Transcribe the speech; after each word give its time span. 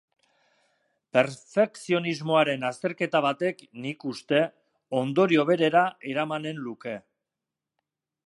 Perfekzionismoaren 1.17 2.65
azterketa 2.69 3.21
batek, 3.27 3.61
nik 3.83 4.07
uste, 4.13 4.41
ondorio 5.03 5.45
berera 5.53 5.83
eramanen 6.15 6.65
luke. 6.69 6.97